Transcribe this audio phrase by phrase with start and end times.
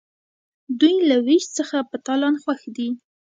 [0.79, 2.89] دوی له ویش څخه په تالان خوښ دي.